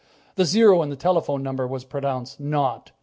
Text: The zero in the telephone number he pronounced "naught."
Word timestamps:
The 0.33 0.45
zero 0.45 0.81
in 0.81 0.89
the 0.89 0.95
telephone 0.95 1.43
number 1.43 1.67
he 1.67 1.85
pronounced 1.85 2.39
"naught." 2.39 2.91